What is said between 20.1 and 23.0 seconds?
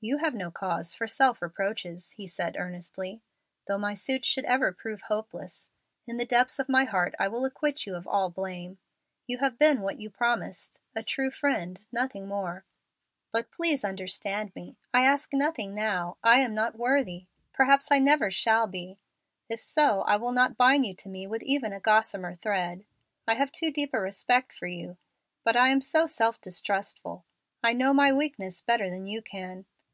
will not bind you to me with even a gossamer thread.